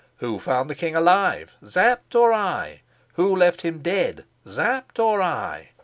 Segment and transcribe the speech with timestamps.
[0.15, 2.81] Who found the king alive, Sapt or I?
[3.13, 5.73] Who left him dead, Sapt or I?